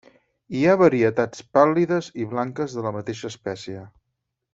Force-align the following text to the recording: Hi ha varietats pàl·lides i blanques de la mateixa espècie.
Hi 0.59 0.61
ha 0.69 0.77
varietats 0.81 1.43
pàl·lides 1.57 2.09
i 2.23 2.25
blanques 2.31 2.73
de 2.79 2.85
la 2.87 2.95
mateixa 2.97 3.31
espècie. 3.35 3.85